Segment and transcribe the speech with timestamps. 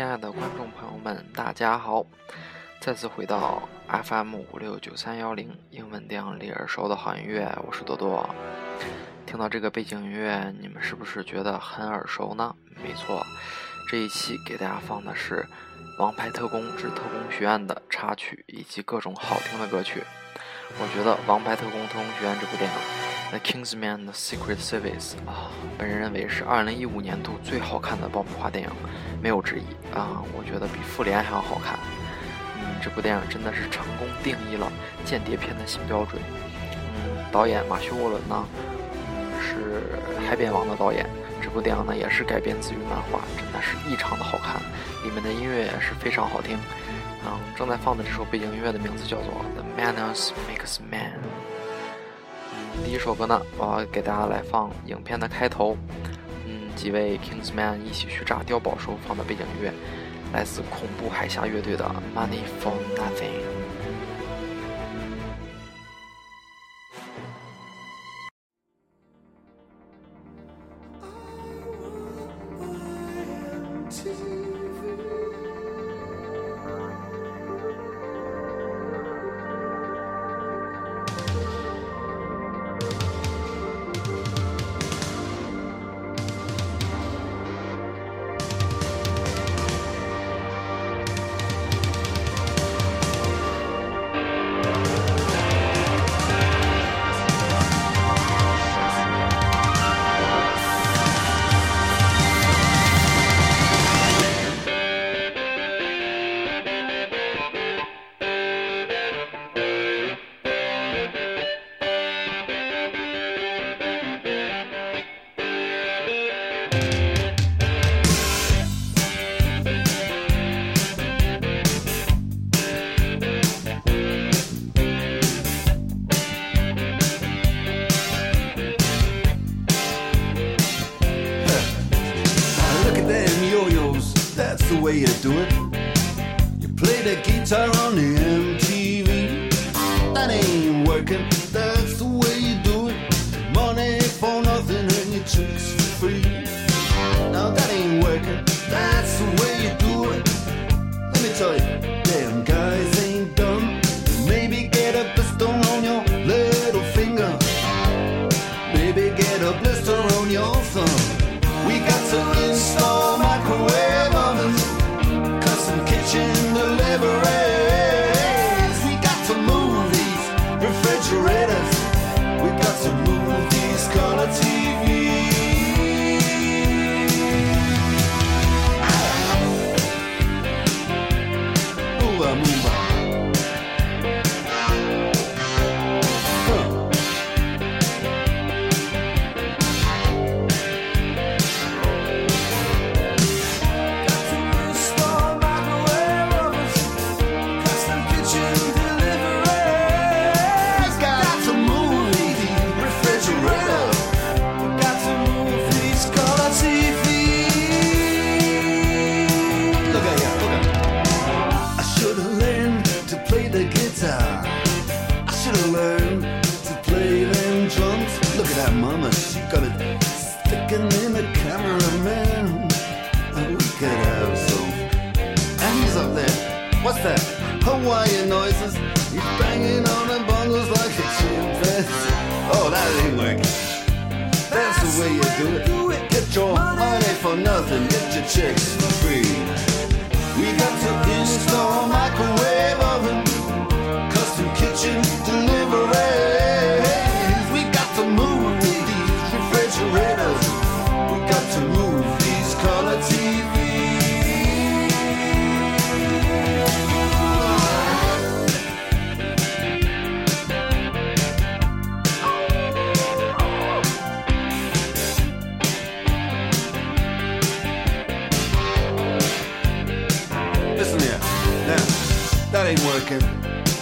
[0.00, 2.02] 亲爱的观众朋友们，大家好！
[2.80, 8.26] 再次回到 FM 五六九三幺零英文电影里耳熟的好音乐，我是多多。
[9.26, 12.56] 听到这个背景音乐，你们是不是觉得很耳熟呢？
[12.82, 13.22] 没错，
[13.90, 15.46] 这一期给大家放的是
[16.02, 20.02] 《王牌特工之特工学院》的插曲以及各种好听的歌曲。
[20.80, 22.78] 我觉得《王牌特工特工学院》这部电影，
[23.30, 28.70] 《The Kingsman: The Secret Service》啊，本人认为是2015年度最好看的爆米花电影，
[29.22, 29.62] 没有之一
[29.94, 30.20] 啊！
[30.36, 31.78] 我觉得比《复联》还要好看。
[32.58, 34.70] 嗯，这部电影真的是成功定义了
[35.04, 36.20] 间谍片的新标准。
[36.74, 38.44] 嗯，导演马修·沃伦呢，
[39.40, 39.80] 是
[40.28, 41.06] 《海边王》的导演。
[41.40, 44.60] 这部电影呢，也是改编自于漫画，真的是异常的好看，
[45.04, 46.58] 里面的音乐也是非常好听。
[47.24, 51.12] 嗯，正在放的这首背景音乐的名字叫做《The Manners Makes Man》。
[52.84, 55.76] 第一首歌呢，我要给大家来放影片的开头。
[56.46, 59.72] 嗯，几位 Kingsman 一起去炸碉堡时候放的背景音乐，
[60.32, 61.84] 来自恐怖海峡乐队的
[62.16, 63.44] 《Money for Nothing》。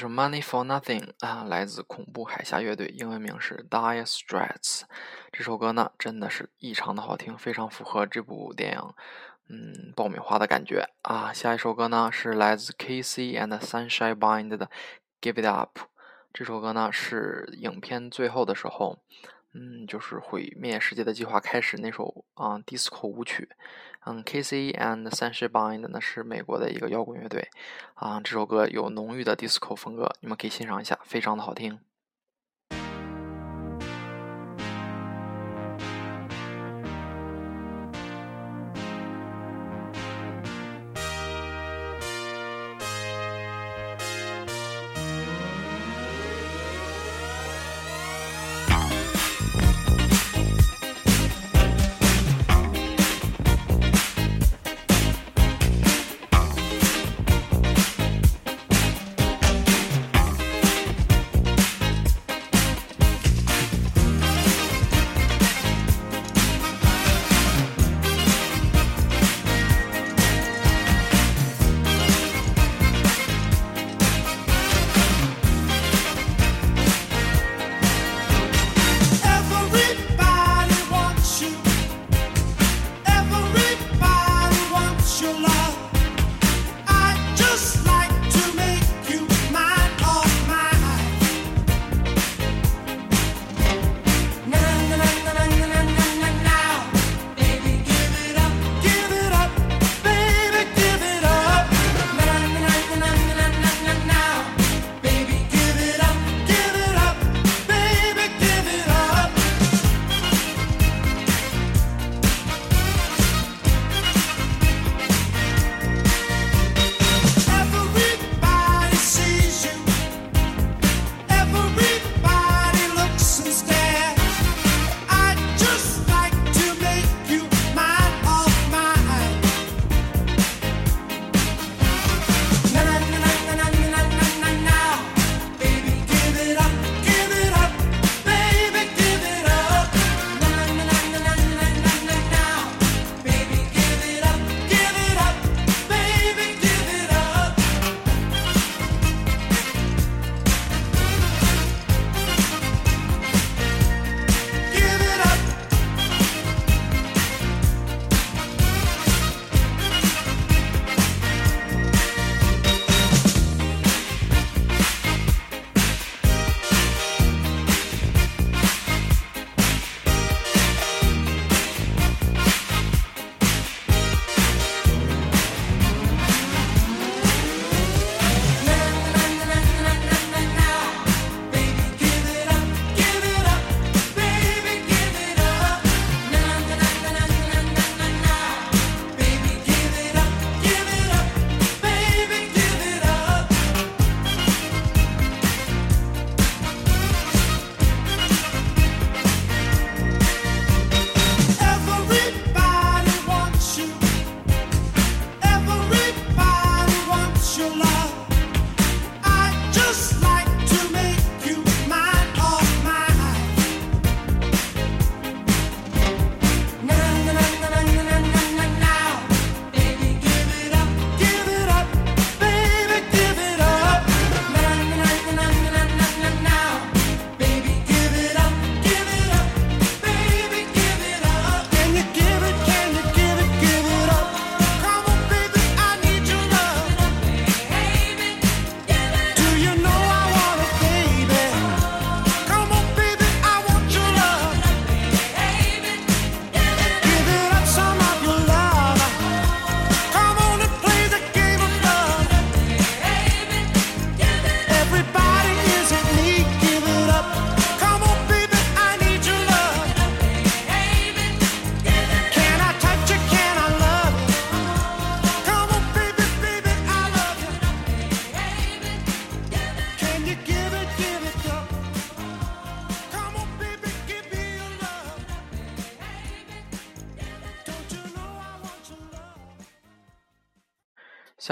[0.00, 4.84] 是《Money for Nothing》啊，来自恐怖海峡乐队，英文名是 Dire Straits。
[5.30, 8.94] 这首歌呢，真的是异常的好听，非常符合这部电影，
[9.50, 11.34] 嗯，爆米花的感觉啊。
[11.34, 13.34] 下一首歌呢，是来自 K.C.
[13.38, 14.66] and Sunshine Band 的
[15.20, 15.78] 《Give It Up》。
[16.32, 19.02] 这首歌呢，是影片最后的时候。
[19.52, 23.48] 嗯，就是毁灭世界的计划开始那首啊，disco 舞曲。
[24.06, 24.72] 嗯，K.C.
[24.72, 27.48] and Sunshine Band 呢是美国的一个摇滚乐队。
[27.94, 31.78] 啊，这首歌有浓郁的 disco 风格，你们可以欣赏一下，非常的好听。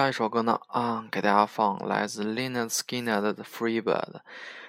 [0.08, 4.22] 这首歌呢，啊，给大家放来自 Lina Skinner 的 free bird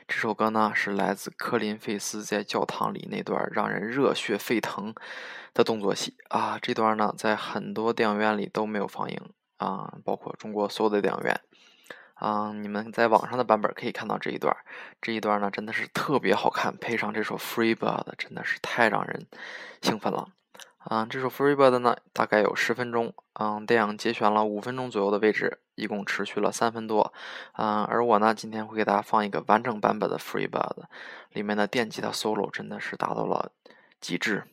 [0.06, 4.94] 这首歌呢，是来自科林费斯在教堂里那段让人热血沸腾
[5.54, 9.18] 的动作戏啊，这段呢，在很多电影院里都没有放映。
[9.56, 11.40] 啊，包括中国所有的电影院。
[12.16, 14.54] 啊，你们在网上的版本可以看到这一段，
[15.02, 19.26] 这一段呢真的是特别好看，配上这首 free bird 真的是太让人
[19.82, 20.28] 兴奋了。
[20.80, 27.14] 啊，这首《Free Bird》呢，大概有十分钟，嗯，电影节选了五分钟左右的位置，一共持续了三分多，
[27.52, 30.74] 啊，而我呢，今天会给大家放一个完整版本的《Free Bird》，
[31.34, 33.52] 里面的电吉他 solo 真的是达到了
[34.00, 34.46] 极致。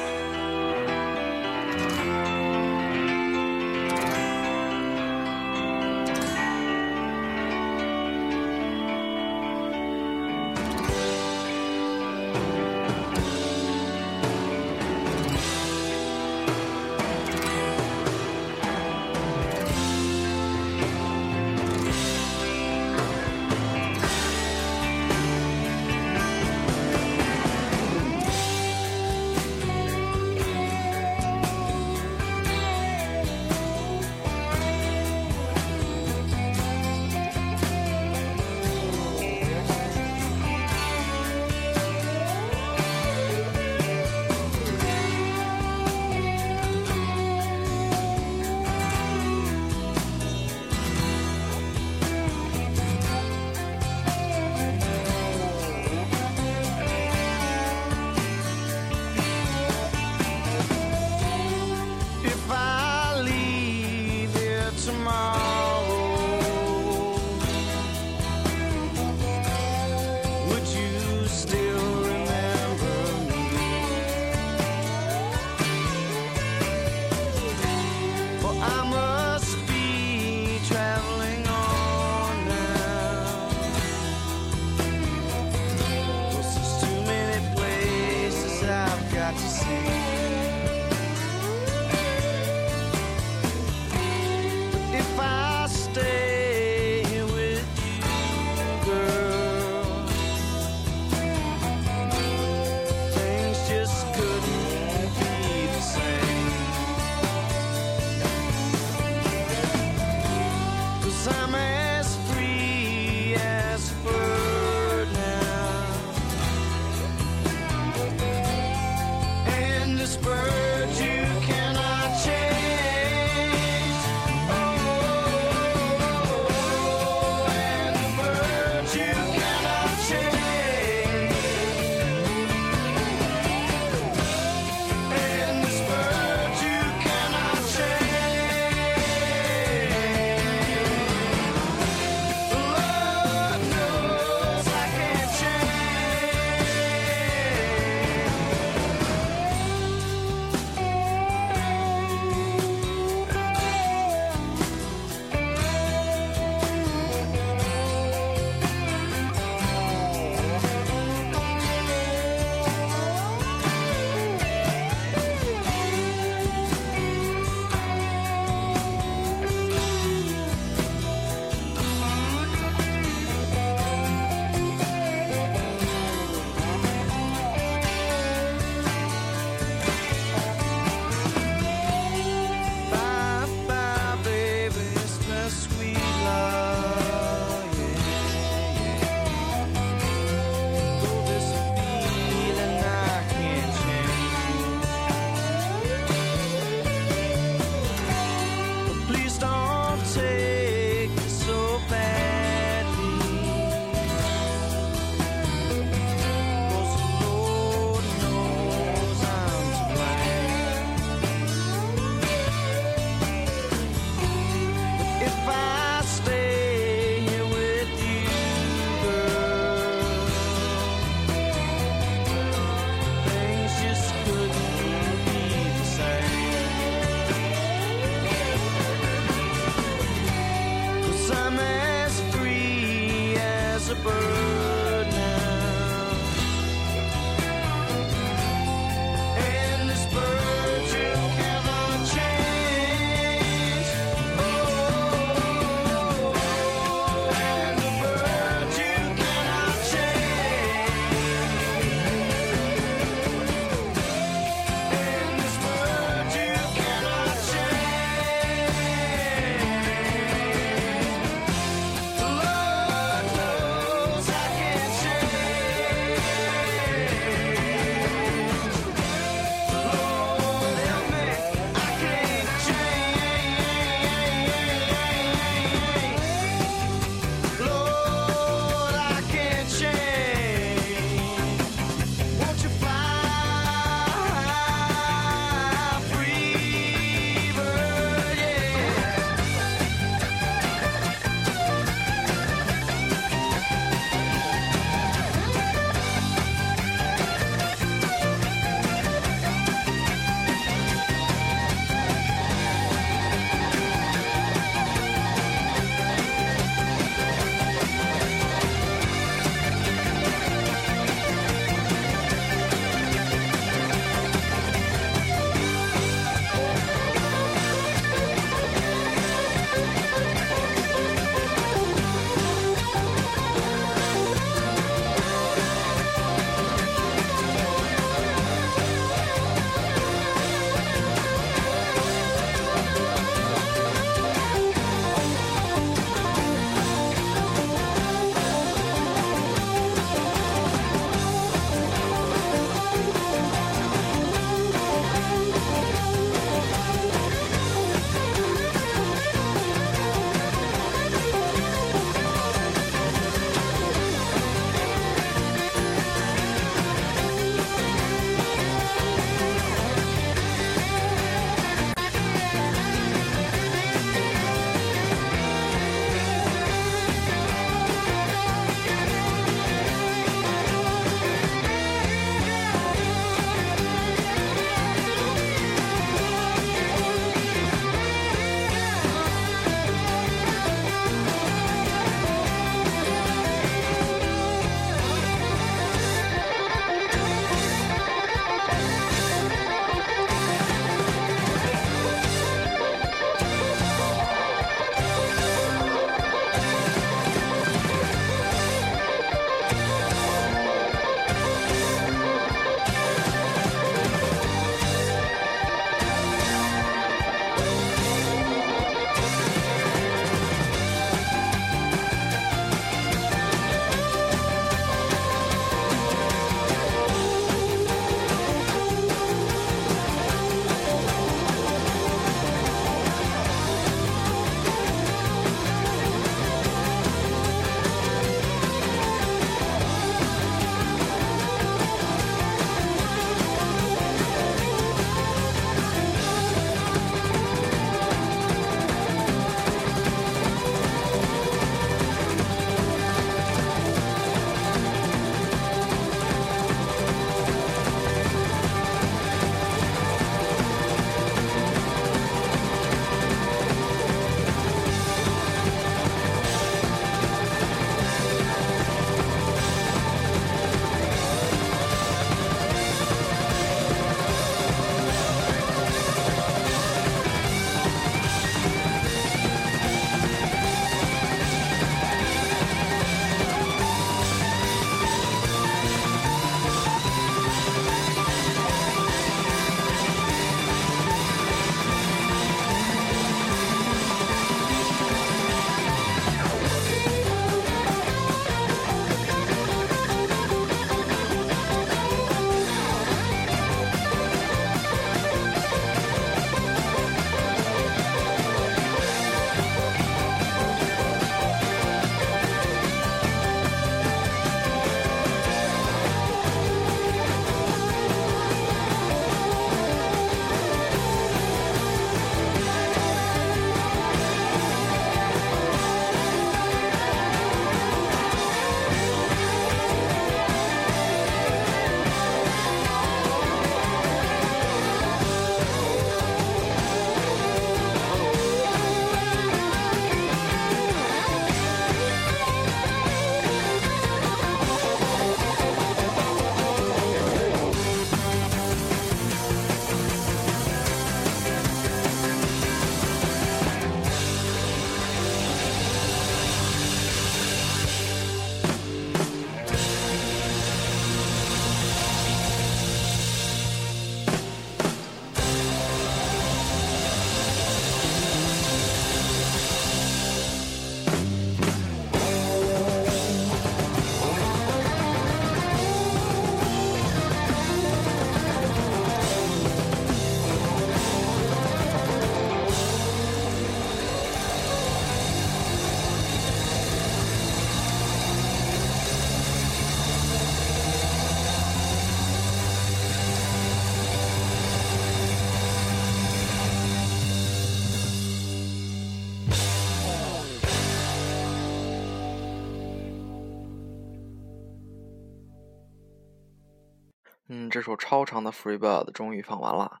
[597.48, 600.00] 嗯，这首超长的《Free Bird》终于放完了。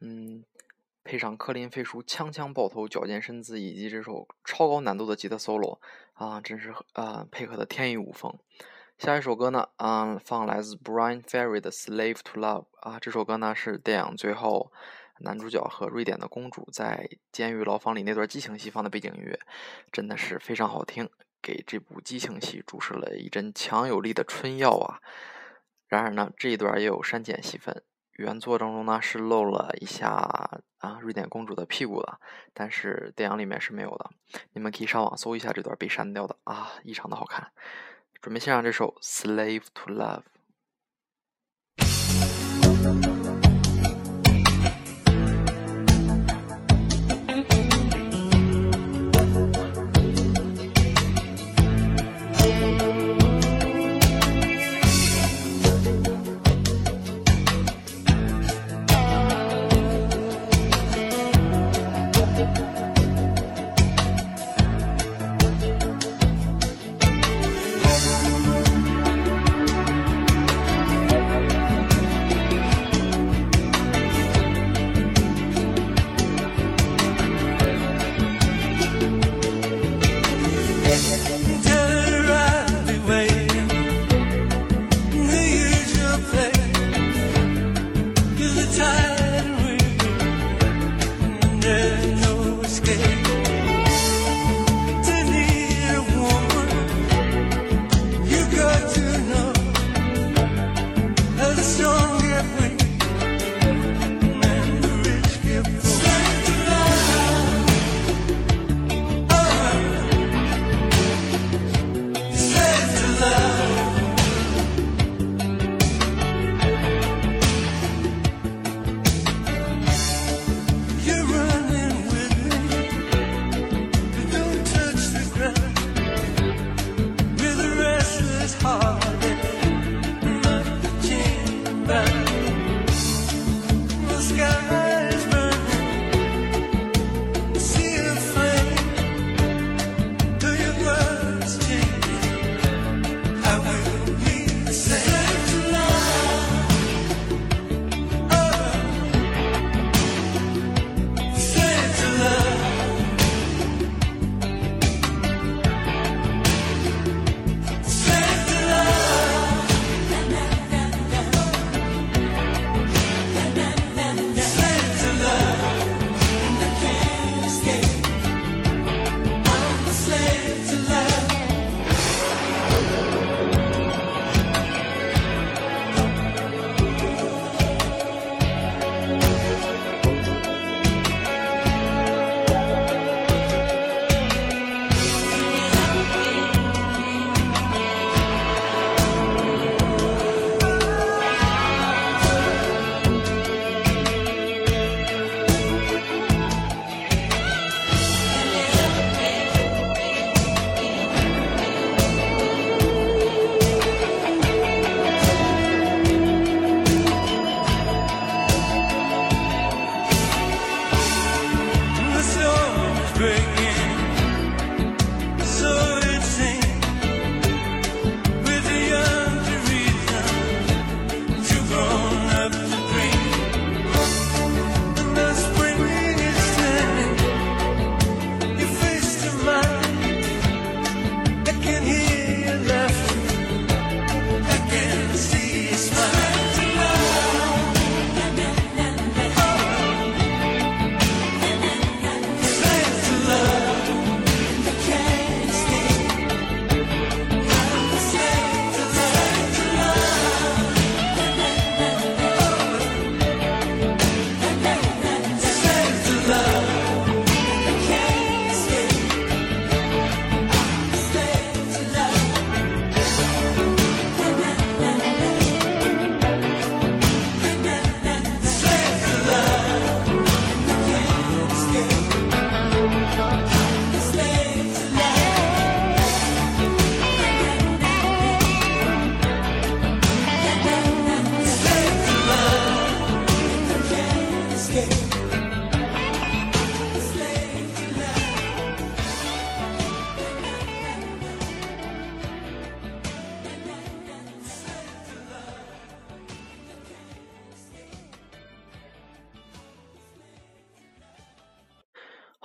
[0.00, 0.44] 嗯，
[1.02, 5.80] 配上科林·费舒枪枪爆头、矫健身姿，以及这首超高难度的吉他 solo，
[6.14, 8.32] 啊，真是呃配合的天衣无缝。
[8.98, 14.72] 下一首歌呢，啊，放来自 Brian Ferry 的《Slave to Love》啊，这首歌呢是电影最后
[15.18, 19.38] 男主角和瑞典的公主在监狱牢房里那段激情戏放的背景音乐，
[19.90, 21.10] 真的是非常好听，
[21.42, 25.00] 给这部激情戏注射了一针强有力的春药啊。
[25.88, 27.82] 然而呢，这一段也有删减戏份。
[28.12, 30.08] 原作当中呢是露了一下
[30.78, 32.18] 啊瑞典公主的屁股的，
[32.54, 34.10] 但是电影里面是没有的。
[34.54, 37.52] 你们可以上网搜一下这段被删掉的啊，异常的好看。
[38.22, 40.22] 准备欣赏这首《Slave to Love》。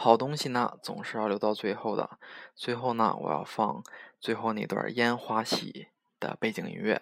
[0.02, 2.18] 好东西呢，总是要留到最后的。
[2.56, 3.84] 最后呢，我要放
[4.20, 7.00] 最后那段烟花戏的背景音乐。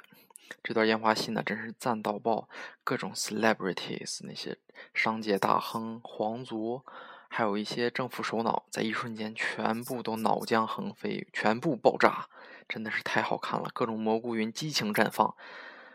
[0.62, 2.50] 这段烟花戏呢，真是赞到爆！
[2.84, 4.58] 各种 celebrities，那些
[4.94, 6.84] 商界大亨、皇族，
[7.30, 12.28] 还有一些政府首脑，在一瞬间全部都脑浆横飞，全部爆炸，
[12.68, 13.70] 真的是太好看了！
[13.74, 15.34] 各种蘑菇云激情绽放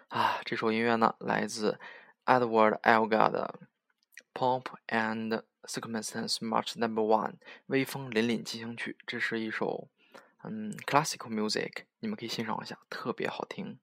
[0.08, 0.38] 啊！
[0.46, 1.78] 这首音乐呢，来自
[2.24, 3.60] Edward Elgar 的
[4.40, 7.32] 《Pomp and Circumstance March Number One》
[7.66, 8.96] 威风凛凛进行曲。
[9.06, 9.88] 这是一首
[10.42, 13.78] 嗯 classical music，你们可以欣赏一下，特别好听。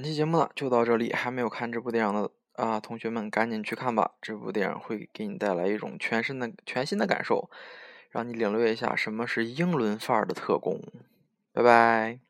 [0.00, 4.12] 本期节目呢就到这里，还没有看这部电影的啊同学们赶紧去看吧！
[4.22, 7.50] 这部电影会给你带来一种全身的、全新的感受，
[8.08, 10.80] 让你领略一下什么是英伦范儿的特工。
[11.52, 12.29] 拜拜。